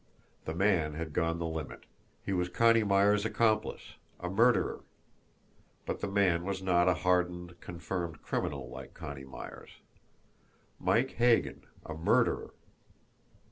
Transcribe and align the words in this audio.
The 0.45 0.55
man 0.55 0.95
had 0.95 1.13
gone 1.13 1.37
the 1.37 1.45
limit; 1.45 1.81
he 2.25 2.33
was 2.33 2.49
Connie 2.49 2.81
Myers' 2.83 3.23
accomplice 3.23 3.97
a 4.19 4.31
murderer! 4.31 4.81
But 5.85 5.99
the 5.99 6.07
man 6.07 6.43
was 6.43 6.63
not 6.63 6.89
a 6.89 6.95
hardened, 6.95 7.59
confirmed 7.61 8.23
criminal 8.23 8.67
like 8.67 8.95
Connie 8.95 9.23
Myers. 9.25 9.69
Mike 10.79 11.11
Hagan 11.17 11.67
a 11.85 11.93
murderer! 11.93 12.51